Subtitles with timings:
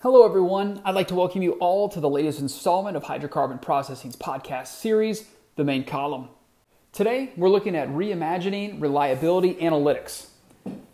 [0.00, 0.82] Hello, everyone.
[0.84, 5.24] I'd like to welcome you all to the latest installment of Hydrocarbon Processing's podcast series,
[5.54, 6.28] The Main Column.
[6.92, 10.26] Today, we're looking at reimagining reliability analytics.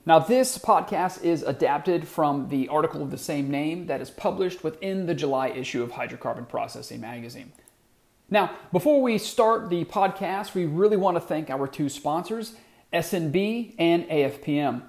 [0.06, 4.62] Now, this podcast is adapted from the article of the same name that is published
[4.62, 7.50] within the July issue of Hydrocarbon Processing magazine.
[8.30, 12.54] Now, before we start the podcast, we really want to thank our two sponsors,
[12.92, 14.82] S&B and AFPM.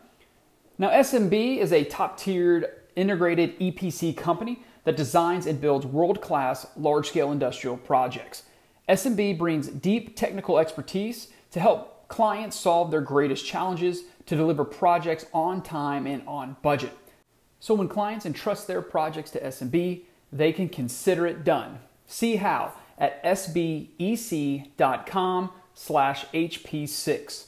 [0.77, 6.67] Now, S&B is a top tiered integrated EPC company that designs and builds world class
[6.75, 8.43] large scale industrial projects.
[8.87, 15.25] S&B brings deep technical expertise to help clients solve their greatest challenges to deliver projects
[15.33, 16.91] on time and on budget.
[17.59, 21.79] So when clients entrust their projects to S&B, they can consider it done.
[22.07, 24.71] See how at sbec.com
[25.73, 27.45] slash HP6.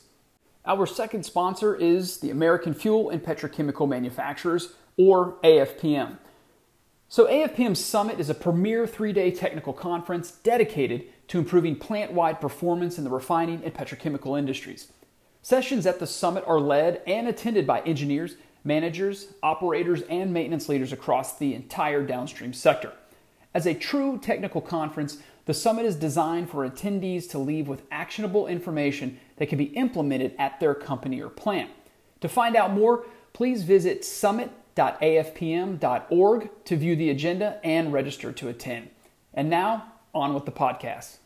[0.65, 6.17] Our second sponsor is the American Fuel and Petrochemical Manufacturers, or AFPM.
[7.07, 12.41] So, AFPM Summit is a premier three day technical conference dedicated to improving plant wide
[12.41, 14.91] performance in the refining and petrochemical industries.
[15.41, 20.91] Sessions at the summit are led and attended by engineers, managers, operators, and maintenance leaders
[20.91, 22.91] across the entire downstream sector.
[23.53, 28.47] As a true technical conference, the summit is designed for attendees to leave with actionable
[28.47, 31.69] information that can be implemented at their company or plant.
[32.21, 34.03] To find out more, please visit
[34.75, 38.89] summit.afpm.org to view the agenda and register to attend.
[39.33, 41.17] And now, on with the podcast.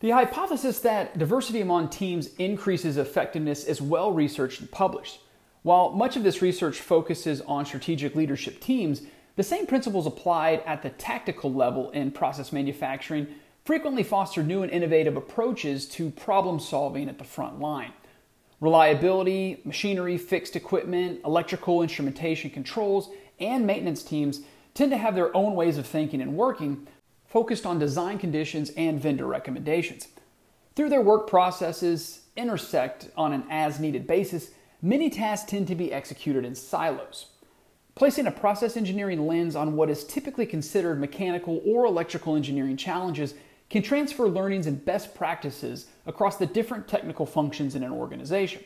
[0.00, 5.20] The hypothesis that diversity among teams increases effectiveness is well researched and published.
[5.62, 9.02] While much of this research focuses on strategic leadership teams,
[9.34, 13.26] the same principles applied at the tactical level in process manufacturing
[13.64, 17.92] frequently foster new and innovative approaches to problem solving at the front line.
[18.60, 24.40] Reliability, machinery, fixed equipment, electrical instrumentation controls, and maintenance teams
[24.74, 26.86] tend to have their own ways of thinking and working,
[27.26, 30.08] focused on design conditions and vendor recommendations.
[30.74, 34.50] Through their work processes intersect on an as needed basis,
[34.82, 37.26] many tasks tend to be executed in silos.
[37.94, 43.34] Placing a process engineering lens on what is typically considered mechanical or electrical engineering challenges
[43.70, 48.64] can transfer learnings and best practices across the different technical functions in an organization.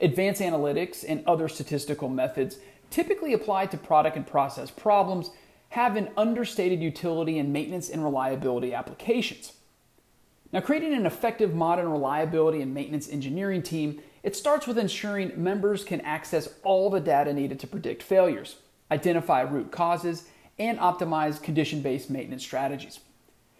[0.00, 2.58] Advanced analytics and other statistical methods
[2.90, 5.30] typically applied to product and process problems
[5.70, 9.52] have an understated utility in maintenance and reliability applications.
[10.52, 15.84] Now, creating an effective modern reliability and maintenance engineering team, it starts with ensuring members
[15.84, 18.56] can access all the data needed to predict failures,
[18.90, 20.24] identify root causes,
[20.58, 22.98] and optimize condition based maintenance strategies.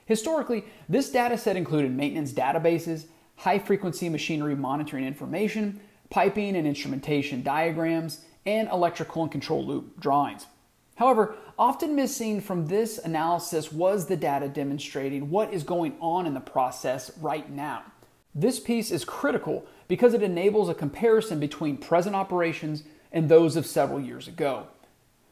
[0.05, 3.05] Historically, this data set included maintenance databases,
[3.41, 5.81] high frequency machinery monitoring information,
[6.11, 10.47] piping and instrumentation diagrams, and electrical and control loop drawings.
[10.97, 16.34] However, often missing from this analysis was the data demonstrating what is going on in
[16.34, 17.84] the process right now.
[18.34, 23.65] This piece is critical because it enables a comparison between present operations and those of
[23.65, 24.67] several years ago.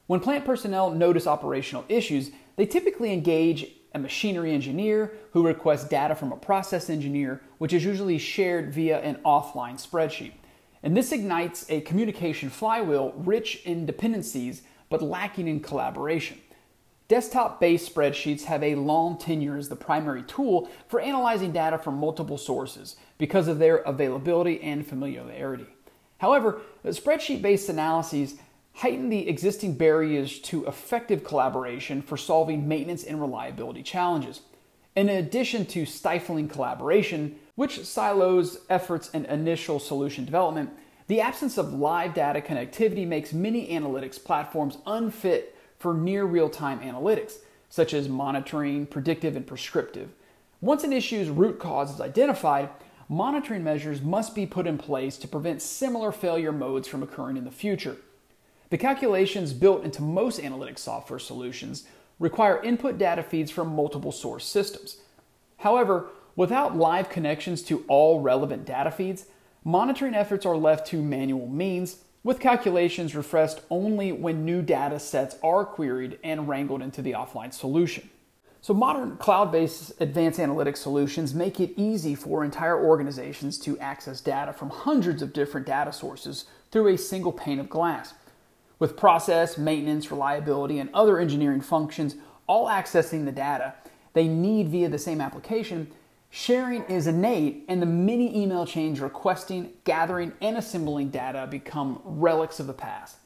[0.06, 6.14] When plant personnel notice operational issues, they typically engage a machinery engineer who requests data
[6.14, 10.32] from a process engineer, which is usually shared via an offline spreadsheet.
[10.82, 16.40] And this ignites a communication flywheel rich in dependencies but lacking in collaboration.
[17.08, 21.94] Desktop based spreadsheets have a long tenure as the primary tool for analyzing data from
[21.94, 25.66] multiple sources because of their availability and familiarity.
[26.18, 28.34] However, spreadsheet based analyses
[28.78, 34.42] heighten the existing barriers to effective collaboration for solving maintenance and reliability challenges.
[34.94, 40.70] In addition to stifling collaboration, which silos efforts and initial solution development,
[41.08, 46.78] the absence of live data connectivity makes many analytics platforms unfit for near real time
[46.78, 47.38] analytics,
[47.68, 50.10] such as monitoring, predictive, and prescriptive.
[50.60, 52.68] Once an issue's root cause is identified,
[53.08, 57.44] monitoring measures must be put in place to prevent similar failure modes from occurring in
[57.44, 57.96] the future.
[58.70, 61.84] The calculations built into most analytics software solutions
[62.18, 64.98] require input data feeds from multiple source systems.
[65.58, 69.26] However, without live connections to all relevant data feeds,
[69.64, 75.36] monitoring efforts are left to manual means, with calculations refreshed only when new data sets
[75.42, 78.10] are queried and wrangled into the offline solution.
[78.60, 84.20] So, modern cloud based advanced analytics solutions make it easy for entire organizations to access
[84.20, 88.14] data from hundreds of different data sources through a single pane of glass.
[88.78, 92.16] With process, maintenance, reliability, and other engineering functions
[92.46, 93.74] all accessing the data
[94.14, 95.92] they need via the same application,
[96.30, 102.60] Sharing is innate, and the many email chains requesting, gathering, and assembling data become relics
[102.60, 103.16] of the past.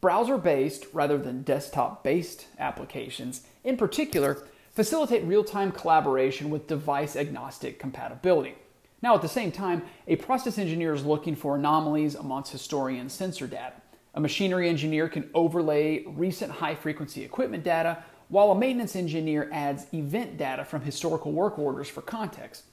[0.00, 7.16] Browser based rather than desktop based applications, in particular, facilitate real time collaboration with device
[7.16, 8.54] agnostic compatibility.
[9.02, 13.48] Now, at the same time, a process engineer is looking for anomalies amongst historian sensor
[13.48, 13.74] data.
[14.14, 19.86] A machinery engineer can overlay recent high frequency equipment data, while a maintenance engineer adds
[19.92, 22.64] event data from historical work orders for context.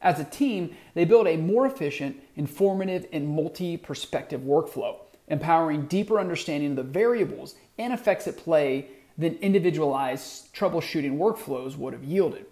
[0.00, 4.98] As a team, they build a more efficient, informative, and multi perspective workflow,
[5.28, 8.88] empowering deeper understanding of the variables and effects at play
[9.18, 12.46] than individualized troubleshooting workflows would have yielded.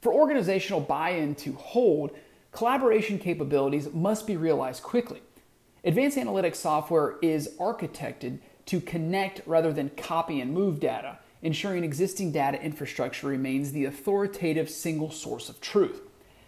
[0.00, 2.16] For organizational buy in to hold,
[2.52, 5.22] collaboration capabilities must be realized quickly.
[5.82, 12.30] Advanced analytics software is architected to connect rather than copy and move data, ensuring existing
[12.32, 16.02] data infrastructure remains the authoritative single source of truth.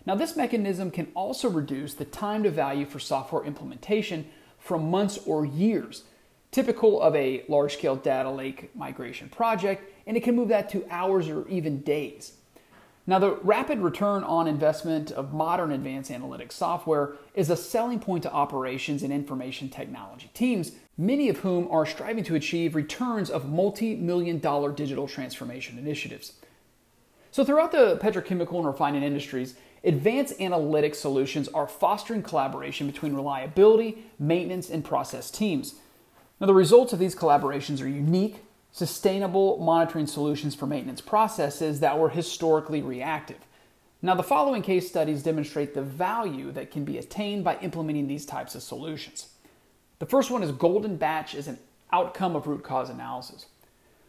[0.05, 5.19] Now, this mechanism can also reduce the time to value for software implementation from months
[5.25, 6.05] or years,
[6.51, 10.85] typical of a large scale data lake migration project, and it can move that to
[10.91, 12.35] hours or even days.
[13.05, 18.23] Now, the rapid return on investment of modern advanced analytics software is a selling point
[18.23, 23.49] to operations and information technology teams, many of whom are striving to achieve returns of
[23.49, 26.35] multi million dollar digital transformation initiatives.
[27.33, 34.05] So, throughout the petrochemical and refining industries, advanced analytics solutions are fostering collaboration between reliability,
[34.21, 35.75] maintenance, and process teams.
[36.41, 41.99] Now, the results of these collaborations are unique, sustainable monitoring solutions for maintenance processes that
[41.99, 43.37] were historically reactive.
[44.01, 48.27] Now, the following case studies demonstrate the value that can be attained by implementing these
[48.27, 49.29] types of solutions.
[50.01, 51.59] The first one is golden batch as an
[51.93, 53.47] outcome of root cause analysis.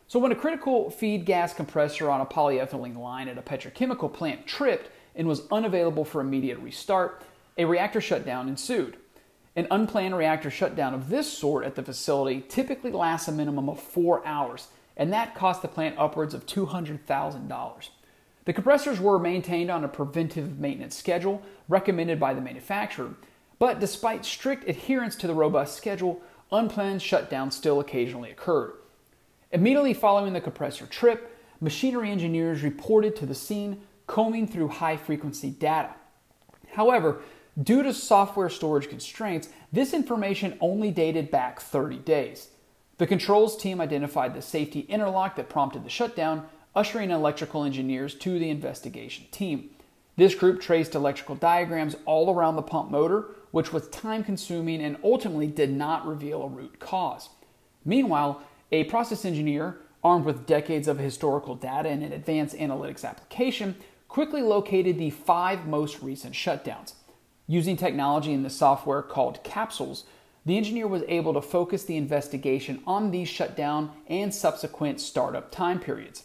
[0.08, 4.48] So, when a critical feed gas compressor on a polyethylene line at a petrochemical plant
[4.48, 7.22] tripped and was unavailable for immediate restart,
[7.58, 8.98] a reactor shutdown ensued.
[9.56, 13.80] An unplanned reactor shutdown of this sort at the facility typically lasts a minimum of
[13.80, 14.68] four hours,
[14.98, 17.90] and that cost the plant upwards of $200,000.
[18.46, 23.14] The compressors were maintained on a preventive maintenance schedule recommended by the manufacturer,
[23.60, 26.22] but despite strict adherence to the robust schedule,
[26.52, 28.74] unplanned shutdowns still occasionally occurred.
[29.52, 35.52] Immediately following the compressor trip, machinery engineers reported to the scene combing through high frequency
[35.52, 35.94] data.
[36.74, 37.22] However,
[37.62, 42.48] Due to software storage constraints, this information only dated back 30 days.
[42.98, 48.40] The controls team identified the safety interlock that prompted the shutdown, ushering electrical engineers to
[48.40, 49.70] the investigation team.
[50.16, 54.98] This group traced electrical diagrams all around the pump motor, which was time consuming and
[55.04, 57.30] ultimately did not reveal a root cause.
[57.86, 58.42] Meanwhile,
[58.72, 63.76] a process engineer, armed with decades of historical data and an advanced analytics application,
[64.08, 66.94] quickly located the five most recent shutdowns.
[67.48, 70.06] Using technology in the software called capsules,
[70.46, 75.80] the engineer was able to focus the investigation on these shutdown and subsequent startup time
[75.80, 76.24] periods.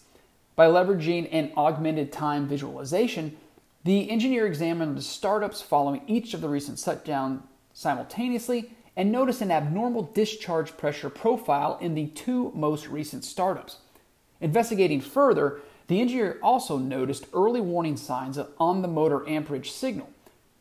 [0.56, 3.37] By leveraging an augmented time visualization,
[3.85, 7.43] the engineer examined the startups following each of the recent shutdowns
[7.73, 13.79] simultaneously and noticed an abnormal discharge pressure profile in the two most recent startups.
[14.41, 20.11] Investigating further, the engineer also noticed early warning signs on the motor amperage signal.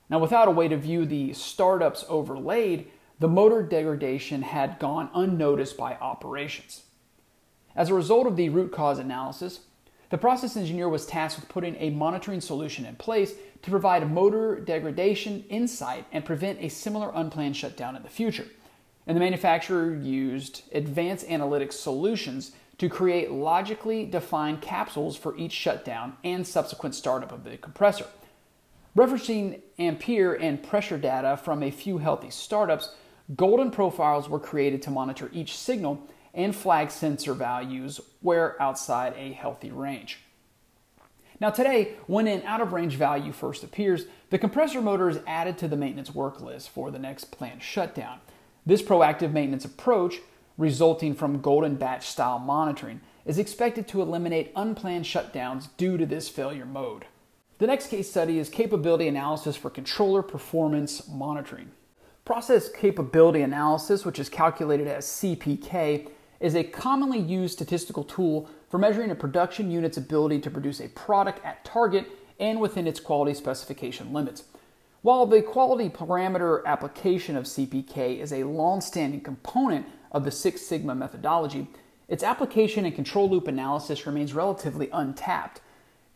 [0.09, 2.89] Now, without a way to view the startups overlaid,
[3.19, 6.83] the motor degradation had gone unnoticed by operations.
[7.75, 9.61] As a result of the root cause analysis,
[10.09, 14.59] the process engineer was tasked with putting a monitoring solution in place to provide motor
[14.59, 18.47] degradation insight and prevent a similar unplanned shutdown in the future.
[19.05, 26.15] And the manufacturer used advanced analytics solutions to create logically defined capsules for each shutdown
[26.23, 28.05] and subsequent startup of the compressor.
[28.97, 32.95] Referencing ampere and pressure data from a few healthy startups,
[33.35, 36.01] golden profiles were created to monitor each signal
[36.33, 40.21] and flag sensor values where outside a healthy range.
[41.39, 45.59] Now, today, when an out of range value first appears, the compressor motor is added
[45.59, 48.17] to the maintenance work list for the next planned shutdown.
[48.65, 50.21] This proactive maintenance approach,
[50.57, 56.29] resulting from golden batch style monitoring, is expected to eliminate unplanned shutdowns due to this
[56.29, 57.05] failure mode.
[57.59, 61.71] The next case study is capability analysis for controller performance monitoring.
[62.23, 66.07] Process capability analysis, which is calculated as CPK,
[66.39, 70.89] is a commonly used statistical tool for measuring a production unit's ability to produce a
[70.89, 72.05] product at target
[72.39, 74.43] and within its quality specification limits.
[75.01, 80.93] While the quality parameter application of CPK is a long-standing component of the Six Sigma
[80.93, 81.67] methodology,
[82.07, 85.61] its application in control loop analysis remains relatively untapped.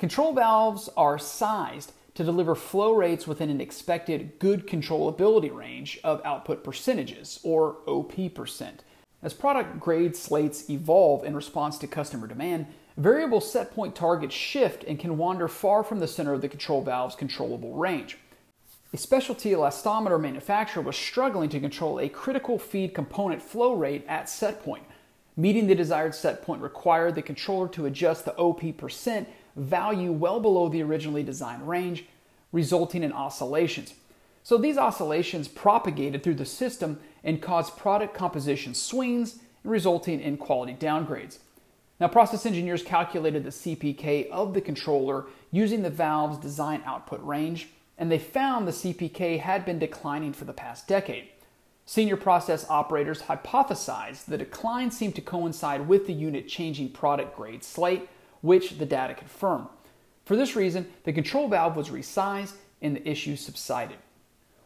[0.02, 6.20] Control valves are sized to deliver flow rates within an expected good controllability range of
[6.26, 8.82] output percentages, or OP percent.
[9.22, 12.66] As product grade slates evolve in response to customer demand,
[12.98, 16.82] variable set point targets shift and can wander far from the center of the control
[16.82, 18.18] valve's controllable range.
[18.94, 24.28] A specialty elastomer manufacturer was struggling to control a critical feed component flow rate at
[24.28, 24.84] set point.
[25.38, 30.40] Meeting the desired set point required the controller to adjust the OP percent value well
[30.40, 32.06] below the originally designed range,
[32.52, 33.94] resulting in oscillations.
[34.44, 40.74] So these oscillations propagated through the system and caused product composition swings, resulting in quality
[40.74, 41.38] downgrades.
[42.00, 47.70] Now, process engineers calculated the CPK of the controller using the valve's design output range,
[47.98, 51.30] and they found the CPK had been declining for the past decade.
[51.92, 57.66] Senior process operators hypothesized the decline seemed to coincide with the unit changing product grade
[57.66, 58.08] slate,
[58.40, 59.68] which the data confirmed.
[60.24, 63.98] For this reason, the control valve was resized and the issue subsided.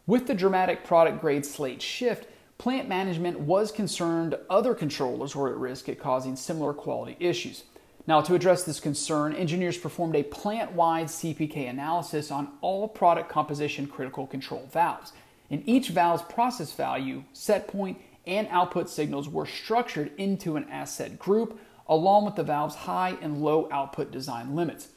[0.06, 2.28] With the dramatic product grade slate shift,
[2.58, 7.64] plant management was concerned other controllers were at risk at causing similar quality issues.
[8.06, 13.28] Now, to address this concern, engineers performed a plant wide CPK analysis on all product
[13.28, 15.12] composition critical control valves.
[15.50, 21.18] And each valve's process value, set point, and output signals were structured into an asset
[21.18, 24.88] group along with the valve's high and low output design limits.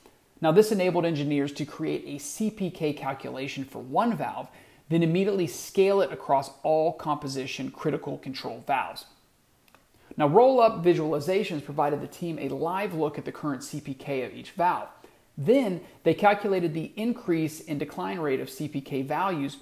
[0.42, 4.48] Now, this enabled engineers to create a CPK calculation for one valve
[4.90, 9.06] then immediately scale it across all composition critical control valves.
[10.18, 14.34] Now, roll up visualizations provided the team a live look at the current CPK of
[14.34, 14.90] each valve.
[15.38, 19.58] Then they calculated the increase in decline rate of CPK values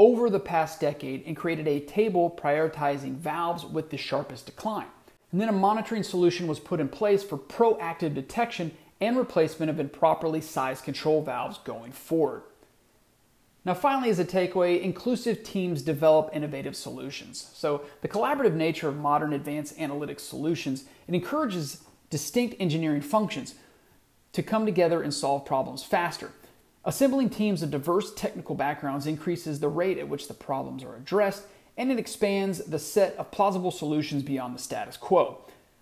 [0.00, 4.86] over the past decade and created a table prioritizing valves with the sharpest decline.
[5.30, 9.78] And then a monitoring solution was put in place for proactive detection and replacement of
[9.78, 12.44] improperly sized control valves going forward.
[13.66, 17.50] Now, finally, as a takeaway, inclusive teams develop innovative solutions.
[17.52, 23.54] So, the collaborative nature of modern advanced analytics solutions it encourages distinct engineering functions
[24.32, 26.30] to come together and solve problems faster.
[26.84, 31.44] Assembling teams of diverse technical backgrounds increases the rate at which the problems are addressed,
[31.76, 35.38] and it expands the set of plausible solutions beyond the status quo.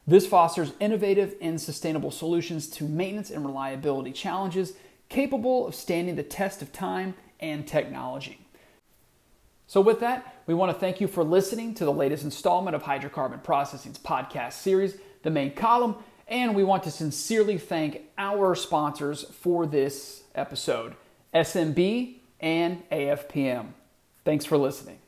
[0.06, 4.72] This fosters innovative and sustainable solutions to maintenance and reliability challenges
[5.08, 8.40] capable of standing the test of time and technology.
[9.66, 12.82] So, with that, we want to thank you for listening to the latest installment of
[12.82, 15.96] Hydrocarbon Processing's podcast series, The Main Column,
[16.28, 20.94] and we want to sincerely thank our sponsors for this episode
[21.32, 23.68] S&B and AFPM.
[24.24, 24.98] Thanks for listening.